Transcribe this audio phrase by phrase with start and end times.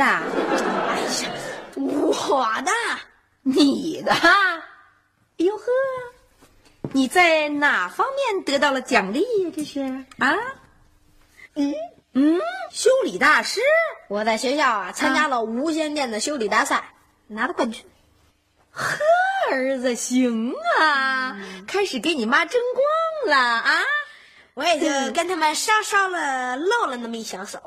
[0.00, 1.30] 的，哎呀，
[1.76, 2.72] 我的。
[3.42, 4.12] 你的。
[4.12, 4.62] 哎
[5.36, 5.64] 呦呵，
[6.92, 9.50] 你在哪方面得到了奖励呀？
[9.54, 9.80] 这是
[10.18, 10.34] 啊？
[11.54, 11.74] 嗯，
[12.14, 13.60] 嗯，修理大师。
[14.08, 16.94] 我在学校啊参加了无线电的修理大赛，
[17.26, 17.84] 拿了冠军。
[18.70, 18.98] 呵，
[19.50, 21.36] 儿子行啊，
[21.66, 23.82] 开始给你妈争光了啊！
[24.54, 27.58] 我也就跟他们稍稍的露了那么一小手。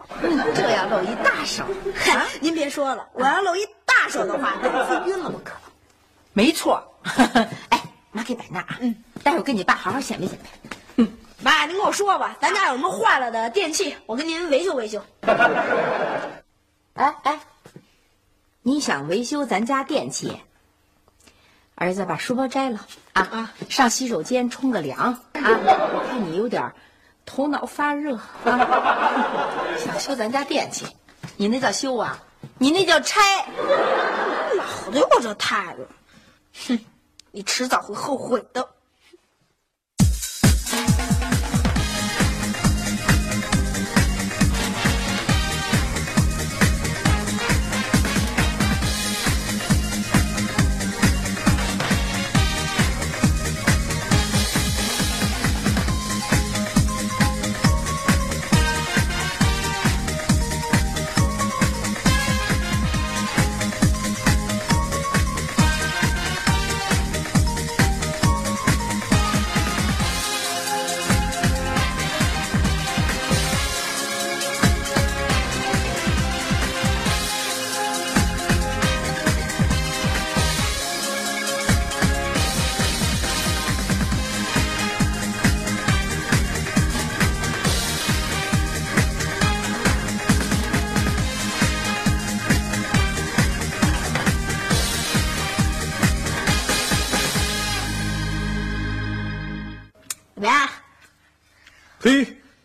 [0.56, 1.64] 这要露一大手，
[1.96, 5.54] 嗨， 您别说了，我要露一大手的话，那非晕了不可。
[6.34, 6.84] 没错。
[7.70, 10.50] 哎，妈给摆那啊，嗯，待会儿跟你爸好好显摆显摆。
[10.98, 11.08] 嗯
[11.42, 15.04] 妈，您跟我说吧，咱家有什么坏了的电器，我跟您维修维修。
[16.94, 17.40] 哎哎，
[18.62, 20.42] 你想维修咱家电器？
[21.76, 22.80] 儿子把书包摘了
[23.14, 25.20] 啊啊，上洗手间冲个凉啊！
[25.34, 26.72] 我看你有点
[27.26, 30.86] 头脑发热啊， 想修咱家电器，
[31.36, 32.18] 你那叫修啊？
[32.58, 33.22] 你那叫拆！
[34.56, 35.86] 老子有这态度，
[36.68, 36.80] 哼，
[37.32, 38.68] 你迟早会后悔的。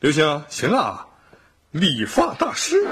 [0.08, 1.06] 刘星，行啊，
[1.70, 2.82] 理发大师。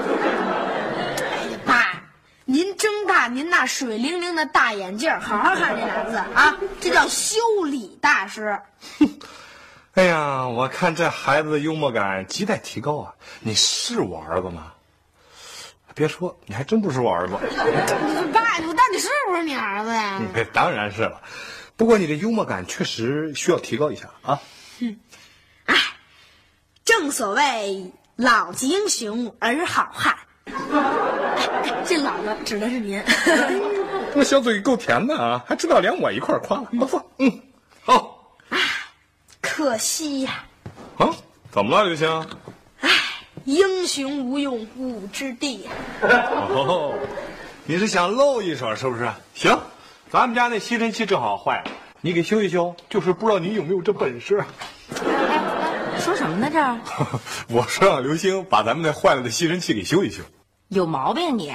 [1.65, 2.03] 爸，
[2.45, 6.55] 您睁大您那水灵灵的大眼镜，好好看这俩字啊！
[6.79, 8.59] 这叫修理大师。
[9.95, 13.15] 哎呀，我看这孩子的幽默感亟待提高啊！
[13.39, 14.71] 你是我儿子吗？
[15.95, 17.33] 别说，你还真不是我儿子。
[18.31, 20.21] 爸，我到底是不是你儿子呀？
[20.21, 21.19] 嗯当然是了，
[21.75, 24.39] 不过你的幽默感确实需要提高一下啊。
[24.79, 24.99] 哼
[25.65, 25.75] 哎，
[26.87, 30.15] 正所谓老子英雄儿好汉。
[30.45, 33.03] 哎这老子指的是您。
[34.15, 36.67] 这小嘴够甜的啊，还知道连我一块儿夸了。
[36.79, 37.41] 不错，嗯，
[37.83, 38.37] 好
[39.41, 40.45] 可惜呀、
[40.97, 41.13] 啊，
[41.51, 42.25] 怎么了，刘星？
[42.79, 42.89] 哎，
[43.43, 45.71] 英雄无用武之地呀、
[46.01, 46.93] 哦，
[47.65, 49.11] 你是想露一手是不是？
[49.35, 49.59] 行，
[50.09, 52.73] 咱们家那吸尘器正好坏了，你给修一修。
[52.89, 54.41] 就是不知道你有没有这本事。
[56.27, 56.49] 说什么呢？
[56.51, 56.77] 这儿
[57.49, 60.21] 我说让刘星把咱们那坏了的吸尘器给修一修。
[60.69, 61.53] 有毛病你！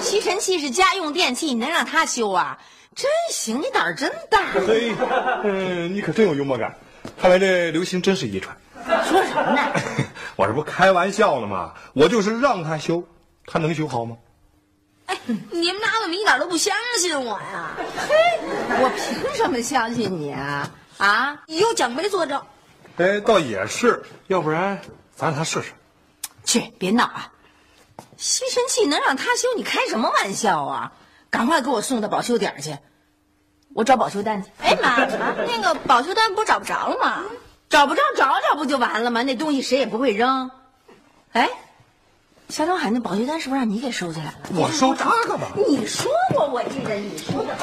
[0.00, 2.58] 吸尘器是家用电器，你能让他修啊？
[2.94, 4.46] 真行，你胆儿真大。
[4.52, 4.94] 嘿，
[5.44, 6.74] 嗯，你可真有幽默感，
[7.20, 8.56] 看来这刘星真是遗传。
[9.04, 9.60] 说什么呢？
[10.36, 11.74] 我这不开玩笑呢吗？
[11.92, 13.04] 我就是让他修，
[13.46, 14.16] 他能修好吗？
[15.06, 17.72] 哎，你们俩怎么一点都不相信我呀？
[18.08, 18.14] 嘿
[18.80, 20.70] 我凭什么相信你啊？
[20.96, 21.36] 啊？
[21.48, 22.40] 有奖杯作证。
[22.96, 24.80] 哎，倒也是，要不然
[25.14, 25.72] 咱让他试试。
[26.44, 27.32] 去，别闹啊！
[28.16, 30.92] 吸尘器能让他修，你开什么玩笑啊？
[31.30, 32.78] 赶快给我送到保修点儿去，
[33.74, 34.50] 我找保修单去。
[34.60, 35.04] 哎妈，
[35.46, 37.24] 那个保修单不是找不着了吗？
[37.68, 39.22] 找不着找找不就完了吗？
[39.24, 40.48] 那东西谁也不会扔。
[41.32, 41.50] 哎，
[42.48, 44.34] 夏东海那保修单是不是让你给收起来了？
[44.54, 45.48] 我收他干嘛。
[45.66, 47.54] 你说过，我记得你说的。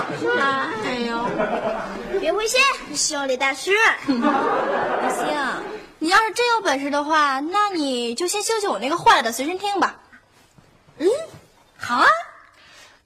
[0.84, 2.60] 哎呦，别灰心，
[2.96, 3.72] 修理大师。
[4.08, 4.18] 行，
[6.00, 9.96] 你要是真有本事的话，那你就先修修我那个坏了的随身听吧。
[10.98, 11.08] 嗯，
[11.78, 12.08] 好啊，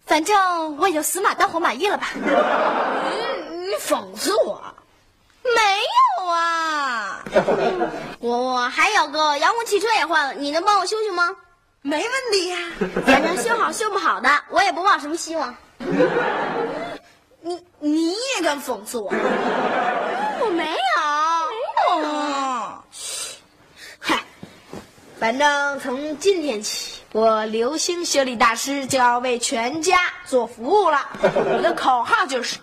[0.05, 2.09] 反正我也就死马当活马医了吧。
[2.15, 4.61] 你你讽刺我？
[5.43, 5.51] 没
[6.23, 7.23] 有啊，
[8.19, 11.35] 我我还有个遥控汽车也坏了，你能帮我修修吗？
[11.85, 12.57] 没问题呀、
[13.05, 15.55] 反正修好修不好的，我也不抱什么希望。
[17.41, 19.13] 你你也敢讽刺我？
[20.41, 20.77] 我没有，
[22.01, 22.83] 没有。
[23.99, 24.19] 嗨，
[25.19, 31.07] 反正从今天起，我流星修理大师就要为全家做服务了。
[31.21, 32.57] 我的口号就是：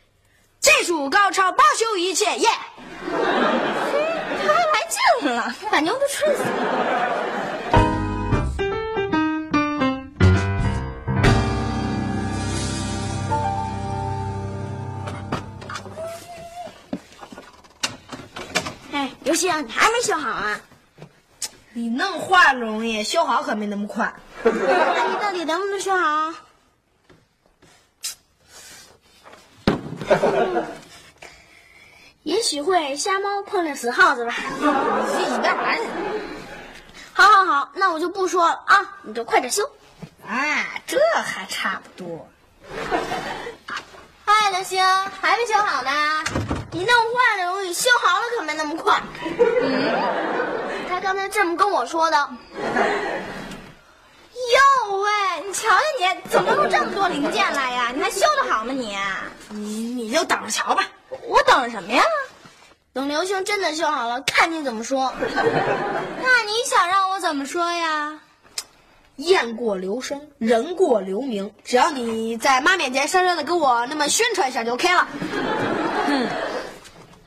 [0.60, 2.50] 技术高超，包修一切，耶！
[3.10, 6.97] 他还来劲了，把牛都吹死了。
[19.28, 20.58] 刘星，你还没修好啊？
[21.74, 24.10] 你弄坏了容易，修好可没那么快。
[24.42, 26.34] 那你到底能不能修好啊？
[32.22, 34.34] 也许会瞎猫碰上死耗子吧。
[34.58, 35.82] 你干嘛去？
[37.12, 39.70] 好好好，那我就不说了啊，你就快点修。
[40.26, 42.26] 哎，这还差不多。
[44.24, 44.82] 嗨，刘星，
[45.20, 45.90] 还没修好呢。
[46.78, 49.02] 你弄坏了容易，修好了可没那么快。
[50.88, 52.16] 他刚才这么跟我说的。
[54.36, 55.10] 哟喂，
[55.44, 57.90] 你瞧瞧你，怎么弄出这么多零件来呀？
[57.92, 58.96] 你还修得好吗你？
[59.48, 59.58] 你
[59.92, 60.86] 你就等着瞧吧，
[61.26, 62.04] 我等着什么呀？
[62.92, 65.12] 等刘星真的修好了，看你怎么说。
[65.18, 68.20] 那你想让我怎么说呀？
[69.16, 71.52] 雁过留声，人过留名。
[71.64, 75.08] 只要你在妈面前悄悄的给我那么宣传一下就 OK 了。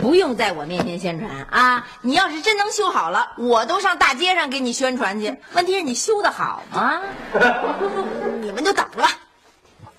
[0.02, 1.88] 不用在我面前宣传啊！
[2.02, 5.38] 你要是真能修好了，我都上大街上给你宣传去。
[5.54, 7.02] 问题是你修的好吗？
[8.42, 9.12] 你们就等着吧。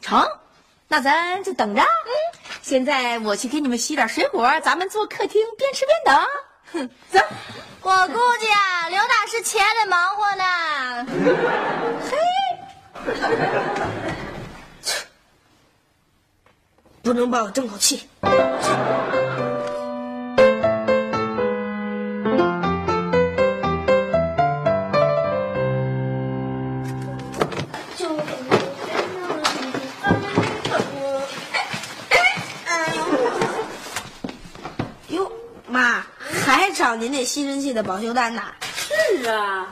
[0.01, 0.27] 成，
[0.89, 1.83] 那咱就等着。
[2.61, 6.21] 现在我去给你们洗点水果，咱们坐客厅边吃边等。
[6.73, 7.21] 哼，走。
[7.83, 10.45] 我估计啊，刘大师钱得忙活呢。
[12.11, 12.19] 嘿
[17.03, 18.09] 不能把我争口气。
[35.73, 36.05] 妈，
[36.45, 38.43] 还找您那吸尘器的保修单呢？
[38.77, 39.69] 是啊，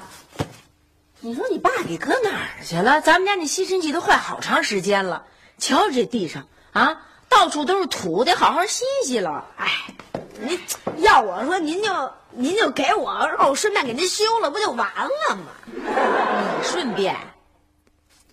[1.20, 3.02] 你说你爸给搁哪儿去了？
[3.02, 5.26] 咱们家那吸尘器都坏好长时间了，
[5.58, 9.44] 瞧这地上啊，到处都是土，得好好吸吸了。
[9.58, 9.70] 哎，
[10.40, 10.58] 您
[10.96, 15.52] 要我说，您就您就给我，让我顺便给您修了，不就完了吗？
[15.66, 17.14] 你顺便，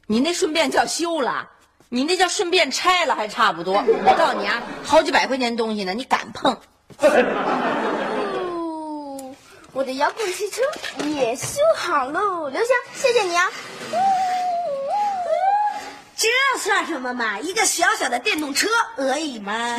[0.06, 1.50] 你那顺便叫修了，
[1.90, 3.84] 你那叫顺便拆了，还差不多。
[3.86, 6.58] 我告诉你啊，好几百块钱东西呢，你敢碰？
[7.00, 7.04] 哦，
[9.74, 10.62] 我的遥控汽车
[11.06, 13.52] 也修好喽，刘星，谢谢你啊。
[16.16, 16.28] 这
[16.60, 17.40] 算什么嘛？
[17.40, 19.54] 一个小小的电动车而已嘛。
[19.54, 19.78] 哎，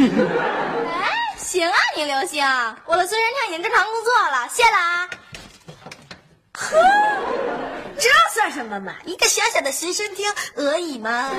[1.36, 2.44] 行啊，你刘星，
[2.86, 5.10] 我的随身听已经正常工作了，谢了啊。
[6.52, 6.78] 呵，
[7.98, 8.94] 这算什么嘛？
[9.04, 11.30] 一个小小的随身听而已嘛。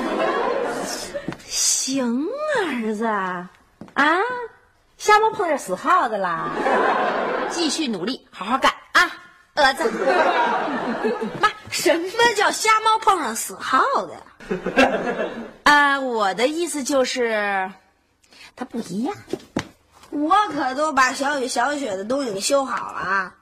[1.47, 2.33] 行啊，
[2.83, 4.19] 儿子，啊，
[4.99, 6.49] 瞎猫碰上死耗子啦！
[7.49, 9.09] 继续努力，好好干啊，
[9.55, 9.89] 儿子。
[11.41, 14.21] 妈，什么叫瞎猫碰上死耗子呀？
[15.63, 17.71] 啊， 我的意思就是，
[18.57, 19.15] 它不一样。
[20.09, 23.35] 我可都把小雨、小雪的东西给修好了啊。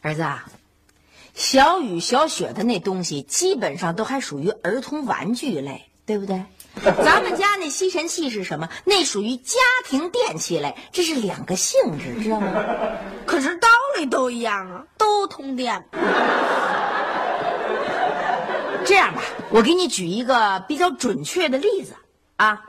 [0.00, 0.48] 儿子啊，
[1.34, 6.44] 小雨、小雪的那东西基本上都还属于儿童玩具类，对不对？
[7.04, 8.68] 咱们家那吸尘器是什么？
[8.84, 12.52] 那属于家庭电器类，这是两个性质，知道吗？
[13.26, 15.84] 可是道理都一样啊，都通电。
[18.84, 21.94] 这样吧，我给你举一个比较准确的例子
[22.36, 22.64] 啊，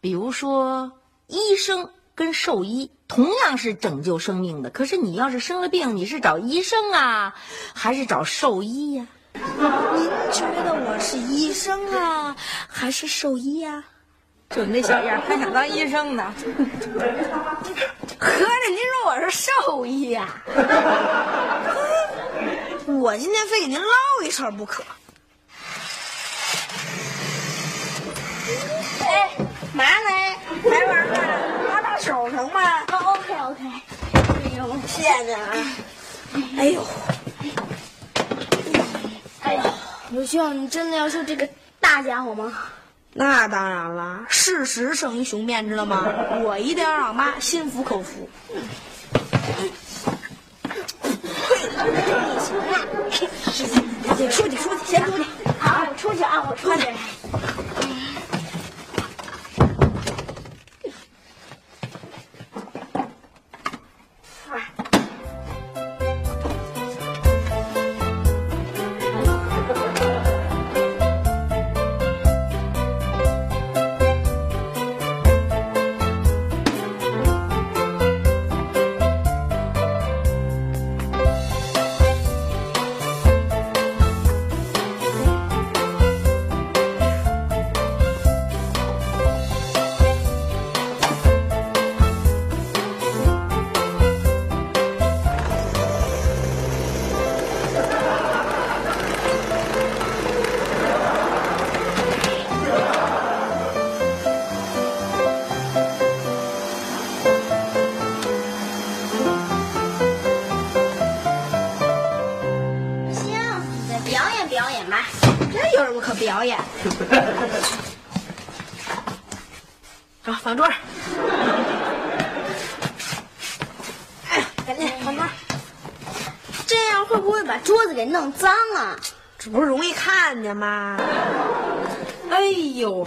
[0.00, 0.90] 比如说
[1.28, 7.34] 医生跟兽医同样是拯救生命的，可是你要是生了病，你是找医生啊，
[7.72, 9.06] 还是找兽医呀、
[9.56, 12.34] 您觉得我是医生啊，
[12.68, 13.82] 还是兽医啊？
[14.50, 16.32] 就你那小样，还想当医生呢？
[18.18, 20.28] 合着您说我是兽医呀、
[22.86, 23.86] 我今天非给您捞
[24.24, 24.84] 一手不可。
[29.00, 29.30] 哎，
[29.72, 30.36] 嘛嘞？
[30.70, 31.18] 还玩呢？
[31.68, 32.60] 拉大手成吗？
[32.92, 33.64] 哦，OK OK。
[34.14, 35.38] 哎呦，谢谢啊！
[36.58, 36.86] 哎呦，
[39.44, 39.60] 哎呦，
[40.10, 41.48] 刘秀，你真的要说这个
[41.78, 42.52] 大家伙吗？
[43.12, 46.04] 那当然了，事实胜于雄辩，知道吗？
[46.42, 48.28] 我一定要让妈心服口服。
[53.10, 53.28] 出
[54.16, 55.24] 去，出去，先出去。
[55.58, 56.88] 好，我出去啊，我出去。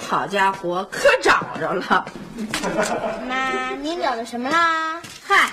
[0.07, 2.05] 好家伙，可找着了！
[3.27, 5.01] 妈，您找到什么啦？
[5.21, 5.49] 嗨，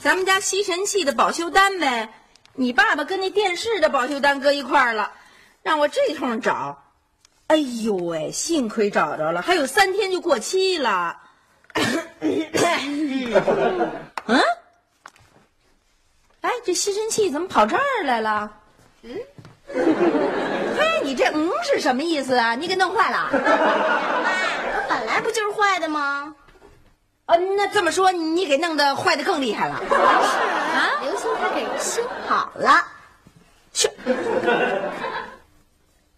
[0.00, 2.08] 咱们家吸尘器的保修单呗。
[2.54, 5.10] 你爸爸跟那电视的保修单搁一块儿了，
[5.64, 6.80] 让我这通找。
[7.48, 11.16] 哎呦喂，幸亏找着了，还有三天就过期了。
[14.26, 14.40] 嗯？
[16.42, 18.52] 哎，这吸尘器怎么跑这儿来了？
[19.02, 19.18] 嗯？
[21.08, 22.54] 嘿，你这嗯是什么意思啊？
[22.54, 23.30] 你给弄坏了？
[23.32, 23.40] 妈，
[24.74, 26.34] 它本来不就是坏的吗？
[27.24, 29.80] 啊，那这么说，你给弄得坏的更厉害了。
[29.88, 32.84] 是啊，刘星他给修好了。
[33.72, 33.88] 修？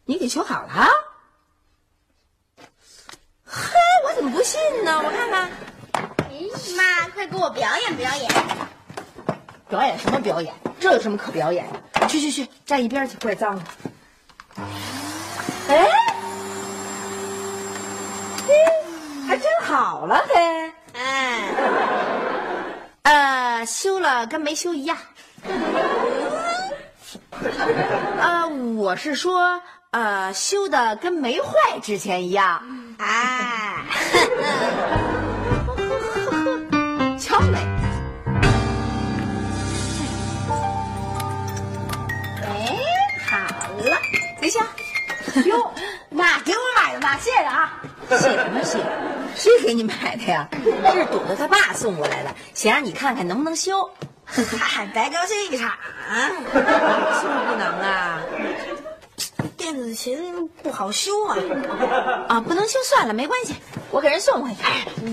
[0.05, 0.89] 你给修好了？
[3.47, 3.71] 嘿，
[4.09, 5.01] 我怎么不信呢？
[5.05, 5.49] 我看看。
[6.33, 8.29] 咦，妈，快给我表演表演。
[9.69, 10.53] 表演什么表演？
[10.81, 12.09] 这有什么可表演的？
[12.09, 13.63] 去去去，站一边去，怪脏的。
[15.69, 15.87] 哎，
[18.47, 18.55] 嘿，
[19.29, 20.73] 还真好了，嘿。
[20.95, 21.41] 哎，
[23.03, 24.97] 呃，修了跟没修一样。
[28.21, 32.63] 呃，我是说，呃，修的跟没坏之前一样。
[32.99, 33.85] 哎，
[37.19, 37.80] 瞧没？
[45.45, 45.73] 哟，
[46.11, 47.81] 妈，给我买的，妈，谢谢啊。
[48.09, 48.79] 谢什么谢？
[49.37, 50.49] 谁给你买的呀？
[50.53, 53.89] 这是朵朵他爸送过来的，想让你看看能不能修。
[54.27, 55.71] 嗨，白高兴一场。
[56.51, 58.21] 修不能啊！
[59.57, 61.37] 电子琴不好修啊。
[62.29, 63.55] 啊，不能修算了，没关系，
[63.91, 64.63] 我给人送回去。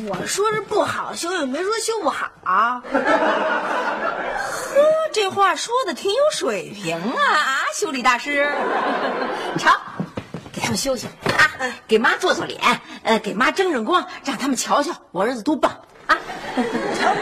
[0.07, 2.27] 我说是不好修，又没说修不好。
[2.43, 2.81] 呵，
[5.11, 8.51] 这话说的挺有水平啊啊，修理大师。
[9.57, 9.96] 瞧，给
[10.67, 12.59] 他们休息啊，给妈做做脸，
[13.03, 15.71] 呃，给妈争争光，让他们瞧瞧我儿子多棒
[16.07, 16.17] 啊！
[16.99, 17.13] 瞧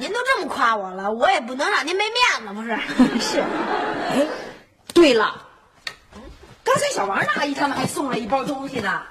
[0.00, 3.20] 您都这么夸我了，我也不能让您没面子，不是？
[3.20, 3.40] 是。
[3.40, 4.26] 哎，
[4.94, 5.42] 对了，
[6.64, 9.02] 刚才小王阿姨他们还送了一包东西呢。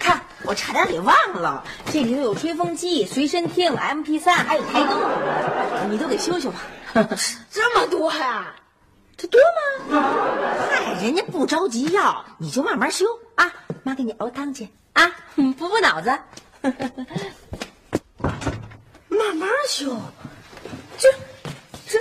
[0.00, 6.58] 看，我差点给忘了，这里头有吹风机、随身听、M P 三，还有台灯，你都给修修吧。
[7.52, 8.46] 这么多呀？
[9.16, 10.02] 这多吗？
[10.70, 13.50] 嗨，人家不着急要，你就慢慢修啊。
[13.82, 16.10] 妈给你熬汤去啊，补补脑子。
[19.08, 19.96] 慢慢修，
[20.98, 21.08] 这
[21.88, 21.98] 这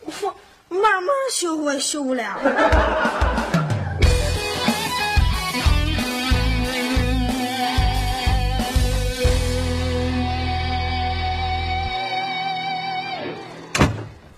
[0.00, 0.34] 我
[0.68, 2.38] 慢慢修我也修不了。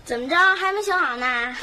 [0.04, 1.56] 怎么着还没修好呢？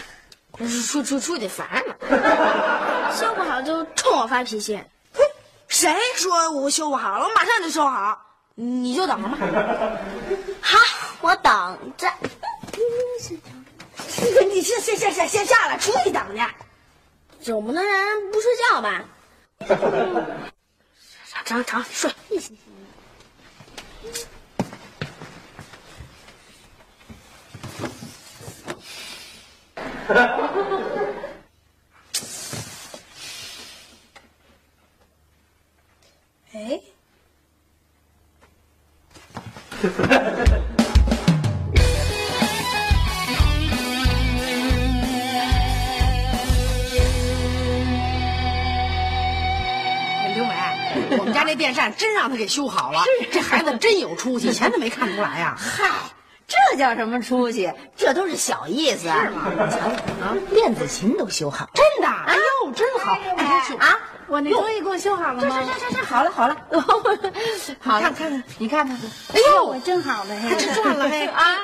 [0.57, 4.79] 出出出去烦了， 修不好就冲我发脾气。
[5.67, 7.25] 谁说我修不好了？
[7.25, 8.17] 我马上就修好，
[8.55, 9.37] 你就等着吧。
[10.61, 10.77] 好，
[11.21, 12.07] 我等着。
[14.49, 16.41] 你先先先先先下来，出去等去。
[17.41, 19.03] 总不能让人不睡觉吧？
[21.43, 22.09] 成成睡。
[30.07, 30.13] 哎，
[50.35, 50.53] 刘美，
[51.17, 55.57] 我们家这电扇真让他给修好了，这孩子真有出息，以前都没看出来呀。
[55.57, 55.89] 嗨，
[56.75, 57.71] 这叫什么出息？
[57.95, 59.03] 这都是小意思。
[59.07, 59.43] 是吗？
[59.49, 59.77] 你瞧瞧
[60.25, 62.07] 啊，电子琴都修好，真的？
[62.07, 63.13] 哎呦，真好！
[63.79, 63.97] 啊！
[64.27, 65.59] 我那东西给我修好了这吗？
[65.79, 66.57] 这这这好了好了，
[67.79, 68.97] 好了，看看看，你看看，
[69.33, 71.25] 哎呦，我真好了，还真赚了嘿！
[71.31, 71.55] 啊，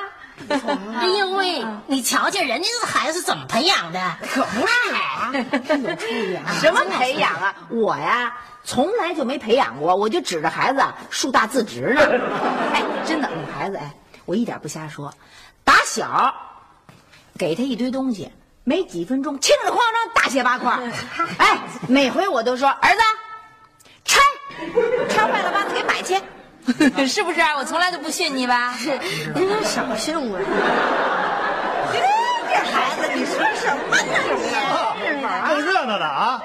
[0.98, 4.00] 哎呦喂，你瞧瞧人家这孩子怎么培养的？
[4.32, 5.30] 可不是啊，
[5.68, 6.52] 真有出息啊！
[6.58, 7.54] 什么培养啊？
[7.68, 8.32] 我呀，
[8.64, 12.00] 从来就没培养过，我就指着孩子啊树大自直呢。
[12.72, 13.92] 哎，真的，女孩子哎，
[14.24, 15.12] 我一点不瞎说，
[15.64, 16.34] 打小
[17.38, 18.30] 给他一堆东西，
[18.64, 20.78] 没几分钟，轻着哐当大卸八块。
[21.38, 23.00] 哎，每回我都说儿子
[24.04, 24.20] 拆，
[25.08, 26.16] 拆坏了把它给买去。
[27.08, 27.56] 是不是啊？
[27.56, 28.74] 我从来都不训你吧？
[29.34, 30.38] 您可少训我。
[32.48, 34.02] 这孩子，你说什么呢
[35.02, 36.40] 你够热闹的啊！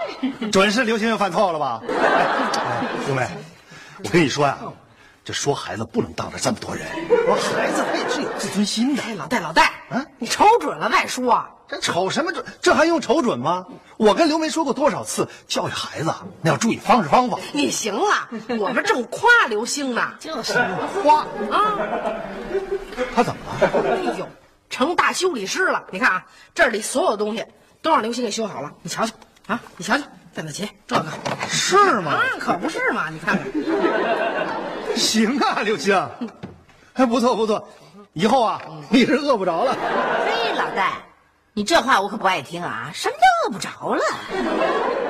[0.51, 1.81] 准是刘星又犯错了吧？
[1.87, 3.27] 哎，兄妹，
[4.03, 4.57] 我跟你说呀，
[5.27, 6.87] 这说孩子不能当着这么多人，
[7.27, 9.03] 我孩子他也是有自尊心的。
[9.03, 11.45] 哎，老戴老戴，啊你瞅准了再说。
[11.67, 12.45] 这瞅什么准？
[12.61, 13.65] 这还用瞅准吗？
[13.97, 17.37] 我跟刘梅说过多少次，教育孩子啊那要注意方式方法。
[17.51, 20.11] 你行了，我们正夸刘星呢。
[20.17, 20.53] 就是
[21.03, 21.75] 夸啊！
[23.13, 23.67] 他怎么了？
[23.97, 24.25] 哎呦，
[24.69, 25.83] 成大修理师了！
[25.91, 27.43] 你看啊，这里所有东西
[27.81, 29.13] 都让刘星给修好了，你瞧瞧
[29.47, 31.05] 啊，你瞧瞧，邓子琴这个
[31.49, 33.09] 是吗啊？，可不是嘛！
[33.09, 33.45] 你看看，
[34.97, 35.95] 行啊，刘星，
[36.93, 37.69] 还不错不错，
[38.13, 39.75] 以后啊你是饿不着了。
[40.25, 40.93] 嘿，老戴，
[41.53, 42.91] 你这话我可不爱听啊！
[42.93, 44.01] 什么叫饿不着了？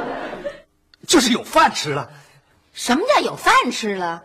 [1.08, 2.10] 就是有饭吃了，
[2.74, 4.22] 什么叫有饭吃了？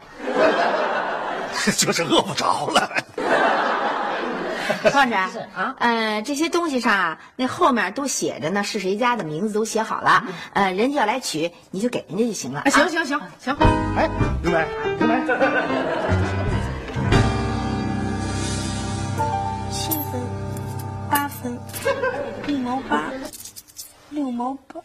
[1.77, 2.91] 就是饿不着了。
[4.91, 12.61] 放着啊，呃，这些东西上啊，那后面都写着呢，是谁家的名字都写好了，呃，人家要来取，你就给人家就行了。
[12.61, 13.57] 啊，行行行行，
[13.97, 14.09] 哎，
[14.43, 14.67] 刘梅，
[14.99, 15.21] 刘梅，
[19.71, 20.21] 七分，
[21.11, 21.59] 八分，
[22.47, 23.11] 一毛八，
[24.11, 24.81] 六毛八。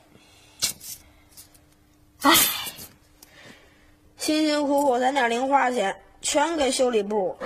[2.24, 2.34] 哎，
[4.18, 7.38] 辛辛苦苦攒点零花钱，全给修理部。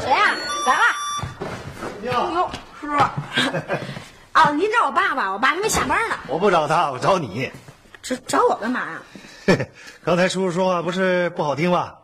[0.00, 0.84] 谁呀、来了。
[2.02, 2.96] 哟，叔叔，
[4.34, 6.16] 哦，您找我爸爸，我爸还没下班呢。
[6.28, 7.50] 我不找他，我找你。
[8.02, 9.56] 找找我干嘛呀？
[10.04, 11.96] 刚才叔叔说话不是不好听吧？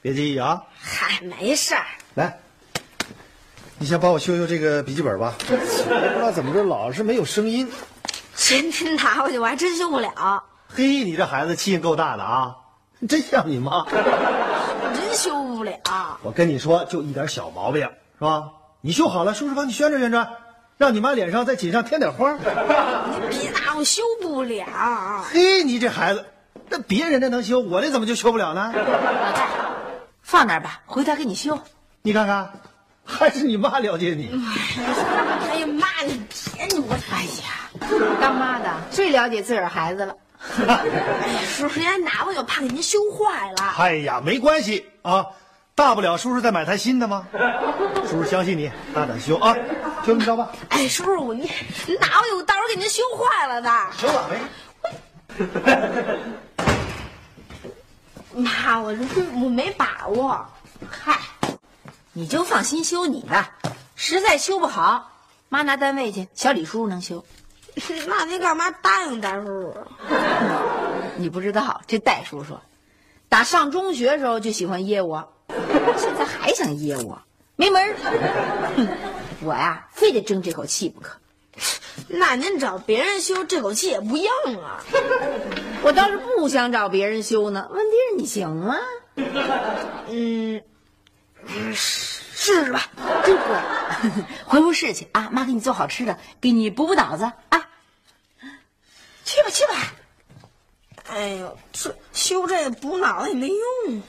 [0.00, 0.62] 别介意啊。
[0.80, 1.84] 嗨，没事儿。
[2.14, 2.38] 来，
[3.78, 5.34] 你先帮我修修这个笔记本吧。
[5.46, 7.70] 不知道怎么着，老是没有声音。
[8.50, 12.56] 您您拿回去，我还真修不了，嘿，你这孩子气性够大的啊！
[13.08, 13.84] 真像你妈。
[14.94, 15.78] 真修不了。
[16.22, 17.82] 我跟你说，就一点小毛病
[18.18, 18.50] 是吧？
[18.80, 20.28] 你修好了，叔叔帮你宣传宣传，
[20.76, 22.32] 让你妈脸上在锦上添点花。
[22.32, 22.40] 你
[23.30, 25.24] 别拿我修不了。
[25.30, 26.24] 嘿，你这孩子，
[26.68, 28.72] 那别人的能修，我这怎么就修不了呢？
[28.74, 28.82] 老
[29.32, 29.46] 戴，
[30.20, 31.56] 放那儿吧，回头给你修。
[32.02, 32.50] 你看看，
[33.04, 34.28] 还是你妈了解你。
[35.48, 36.20] 哎呀妈，你
[36.56, 36.96] 别你我！
[37.12, 37.70] 哎呀，
[38.20, 40.16] 当妈的最了解自个儿孩子了。
[40.66, 43.74] 哎呀，叔叔，人家拿回去，我怕给您修坏了。
[43.78, 45.26] 哎呀，没关系啊，
[45.74, 47.26] 大不了叔叔再买台新的嘛？
[48.06, 49.54] 叔叔相信你，大胆修啊，
[50.04, 50.52] 就这么着吧。
[50.68, 51.48] 哎，叔叔，我您
[51.86, 53.70] 您拿回去，我到时候给您修坏了的。
[53.96, 54.28] 修了
[58.34, 58.42] 没？
[58.42, 59.04] 妈，我这
[59.42, 60.46] 我没把握。
[60.90, 61.18] 嗨，
[62.12, 63.46] 你就放心修你的，
[63.96, 65.10] 实在修不好，
[65.48, 67.24] 妈拿单位去，小李叔叔能修。
[68.06, 69.74] 那您干嘛答应戴叔叔？
[71.16, 72.58] 你不知道，这戴叔叔，
[73.30, 75.31] 打上中学时候就喜欢噎我，
[75.98, 77.20] 现在还想噎我，
[77.56, 77.94] 没门儿。
[78.76, 78.88] 哼
[79.42, 81.18] 我呀，非得争这口气不可。
[82.08, 84.28] 那您找别人修，这口气也不硬
[84.62, 84.82] 啊。
[85.82, 88.76] 我倒是不想找别人修呢，问题是你行吗？
[90.08, 90.62] 嗯，
[91.74, 92.88] 试试吧。
[93.24, 93.62] 真乖，
[94.46, 95.28] 回屋试去啊！
[95.30, 97.68] 妈给你做好吃的，给你补补脑子啊！
[99.24, 99.74] 去吧去吧，
[101.08, 104.02] 哎呦，这修这补脑子也没用。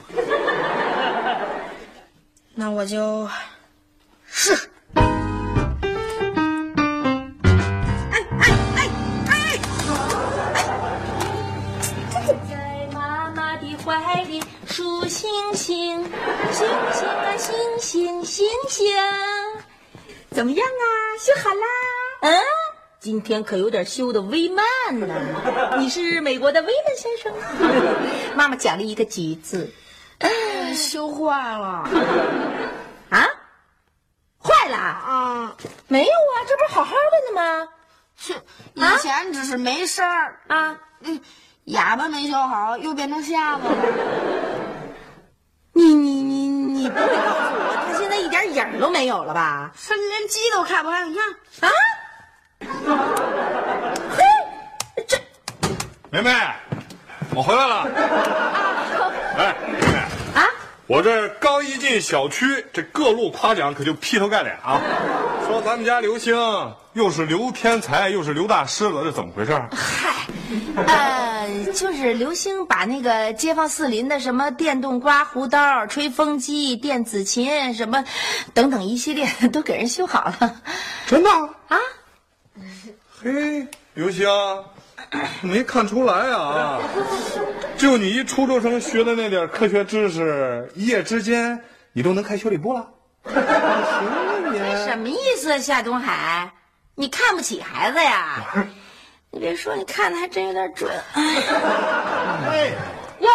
[2.54, 3.28] 那我就
[4.26, 4.70] 试试。
[12.48, 16.04] 在妈妈的怀里数星星，
[16.52, 18.86] 星星啊星星星星，
[20.30, 20.84] 怎么样啊？
[21.18, 21.66] 修好啦？
[22.22, 22.40] 嗯，
[23.04, 24.64] 今天可有点修的微慢
[24.98, 25.06] 呢。
[25.78, 27.30] 你是美国的威曼先生？
[28.34, 29.70] 妈妈奖励一个橘子。
[30.74, 31.86] 修坏了
[33.10, 33.28] 啊？
[34.42, 34.76] 坏了？
[34.78, 35.54] 啊！
[35.86, 37.68] 没有啊，这不是好好的呢吗？
[38.16, 38.32] 是
[38.72, 41.20] 以前只是没声儿啊，嗯，
[41.64, 43.76] 哑巴没修好，又变成瞎子了。
[45.74, 49.72] 你你你你不会告诉我，他现在一点影儿都没有了吧？
[49.86, 51.28] 他连鸡都看不开，你看
[51.68, 51.74] 啊？
[54.10, 54.22] 嘿，
[55.06, 55.16] 这
[56.10, 56.30] 梅梅，
[57.34, 57.88] 我回来了。
[59.36, 59.98] 哎，梅梅
[60.40, 60.46] 啊，
[60.86, 64.80] 我这刚一进小区，这各路夸奖可就劈头盖脸啊，
[65.46, 66.36] 说咱们家刘星
[66.92, 69.52] 又是刘天才又是刘大师了，这怎么回事？
[69.72, 70.28] 嗨，
[70.86, 78.04] 呃，就是刘星把那个街坊四邻的什么电动刮胡刀、吹风机、电子琴什么
[78.52, 80.54] 等等一系列 都给人修好了。
[81.06, 81.30] 真的
[83.94, 84.26] 刘星，
[85.42, 86.80] 没看出来啊！
[87.78, 92.88] 就你一初中生学的那点科学知识，一夜之间你都能开修理部了？
[93.24, 94.58] 行啊你！
[94.84, 96.52] 什么意思，夏东海？
[96.96, 98.66] 你看不起孩子呀？
[99.30, 100.90] 你别说，你看的还真有点准。
[101.14, 102.72] 哎，
[103.20, 103.28] 哟，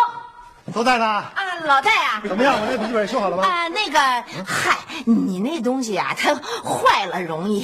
[0.73, 1.23] 都在呢。
[1.59, 2.55] 啊，老戴啊，怎么样？
[2.59, 3.43] 我那笔记本修好了吗？
[3.45, 3.99] 啊，那个，
[4.45, 7.63] 嗨，你那东西啊，它坏了容易，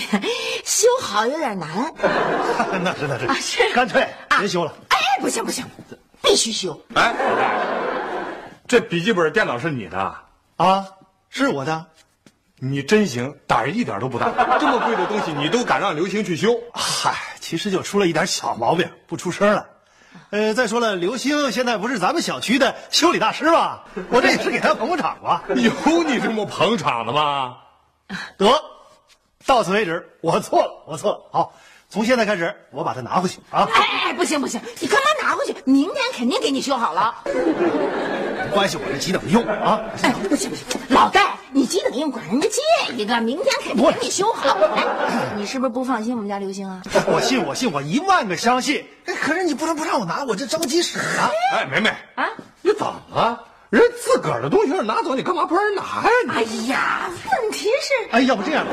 [0.63, 1.69] 修好有点难。
[2.83, 4.73] 那是那是，啊是干脆啊别修了。
[4.89, 5.65] 哎，不行不行，
[6.21, 6.79] 必须修。
[6.93, 7.51] 哎，老戴，
[8.67, 10.15] 这笔记本电脑是你的，
[10.57, 10.85] 啊，
[11.29, 11.85] 是我的。
[12.57, 14.27] 你真行，胆儿一点都不大。
[14.59, 16.57] 这么贵的东西你都敢让刘星去修？
[16.73, 19.65] 嗨，其实就出了一点小毛病，不出声了。
[20.31, 23.79] 呃，再说了，刘星现在不是咱们小区的修理大师吗？
[24.09, 25.43] 我这也是给他捧捧场啊。
[25.55, 27.57] 有你这么捧场的吗？
[28.37, 28.47] 得，
[29.45, 31.19] 到此为止，我错了，我错了。
[31.31, 31.53] 好，
[31.89, 33.67] 从现在开始，我把它拿回去啊。
[33.73, 35.55] 哎哎，不行不行，你干嘛拿回去？
[35.65, 37.15] 明天肯定给你修好了。
[37.25, 39.81] 没关系，我这急等用啊。
[40.03, 44.57] 哎，不行不行，老戴，你急等用管人家借一个，明天肯定给你修好。
[44.75, 44.83] 哎，
[45.37, 46.81] 你是不是不放心我们家刘星啊？
[47.07, 48.85] 我信，我信，我一万个相信。
[49.05, 51.31] 哎，可是你不能不让我拿，我这着急使啊。
[51.53, 52.27] 哎，梅梅啊，
[52.61, 53.41] 你怎么了？
[53.69, 56.09] 人自个儿的东西拿走，你干嘛不让人拿呀？
[56.27, 57.09] 哎呀，
[57.41, 58.65] 问题是，哎，要不这样，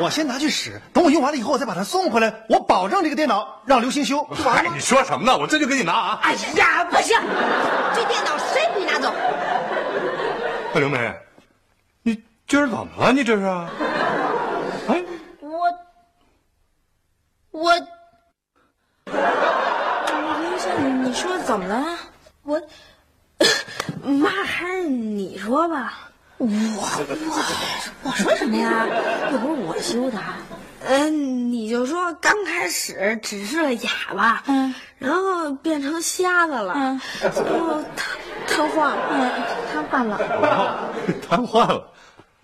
[0.00, 2.32] 我先拿去使，等我用完了以后，我再把它送回来。
[2.48, 4.72] 我保证这个电脑让刘星修，就完了吗？
[4.74, 5.36] 你说什么呢？
[5.36, 6.20] 我这就给你拿啊！
[6.22, 7.18] 哎呀，不行，
[7.94, 9.12] 这电脑谁也不许拿走。
[10.72, 11.27] 哎，刘梅，你
[12.48, 13.12] 今儿怎么了？
[13.12, 13.44] 你这是？
[13.44, 15.04] 哎，
[15.40, 15.68] 我，
[17.50, 17.74] 我，
[19.04, 21.98] 刘星，你说怎么了？
[22.44, 22.58] 我，
[24.02, 26.08] 妈还是你说吧。
[26.38, 26.50] 我我
[28.04, 28.86] 我说什么呀？
[29.30, 30.18] 又不是我修的。
[30.86, 36.98] 嗯，你就说刚开始只是个哑巴，嗯，然后变成瞎子了，嗯，
[37.30, 39.30] 最后瘫瘫痪了，嗯，
[39.70, 40.16] 瘫痪了。
[40.16, 40.88] 哦，
[41.28, 41.92] 瘫痪了，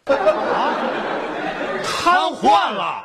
[0.13, 0.77] 啊，
[1.83, 3.05] 瘫痪了。